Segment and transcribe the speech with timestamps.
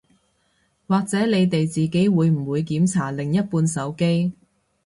[0.87, 4.33] 或者你哋自己會唔會檢查另一半手機